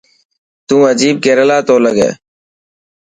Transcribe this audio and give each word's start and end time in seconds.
تان 0.67 0.79
عجيب 0.91 1.15
ڪريلا 1.25 1.57
تو 1.67 1.75
لگي. 1.85 2.09